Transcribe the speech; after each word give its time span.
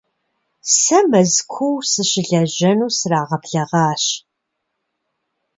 Сэ 0.79 0.97
Мэзкуу 1.09 1.75
сыщылэжьэну 1.91 2.87
срагъэблэгъащ. 2.97 4.03